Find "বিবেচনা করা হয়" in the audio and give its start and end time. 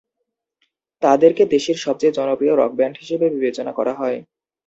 3.35-4.17